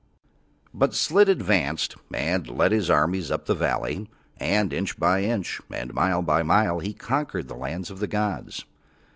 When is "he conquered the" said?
6.79-7.53